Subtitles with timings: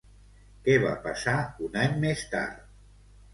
[0.67, 1.35] Què va passar
[1.67, 2.65] un any més tard?